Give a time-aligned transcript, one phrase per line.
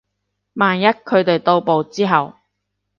[0.55, 2.33] 萬一佢哋到埗之後